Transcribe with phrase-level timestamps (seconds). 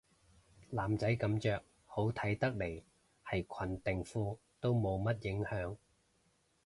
[0.71, 2.81] 男仔噉着好睇得嚟
[3.23, 5.77] 係裙定褲都冇乜影響